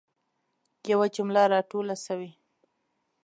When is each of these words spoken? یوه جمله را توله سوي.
یوه 0.91 1.07
جمله 1.15 1.43
را 1.51 1.59
توله 1.69 1.95
سوي. 2.05 2.31